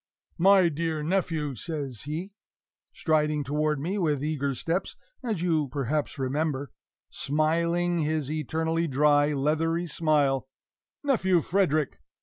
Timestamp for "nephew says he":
1.03-2.31